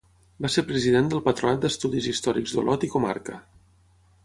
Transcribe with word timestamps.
Va 0.45 0.49
ser 0.53 0.63
president 0.69 1.11
del 1.11 1.21
Patronat 1.27 1.61
d'Estudis 1.67 2.09
Històrics 2.13 2.57
d'Olot 2.57 2.89
i 2.91 2.93
Comarca. 2.97 3.39